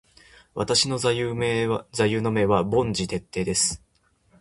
[0.55, 1.65] 私の座右の銘
[2.47, 3.83] は凡事徹底です。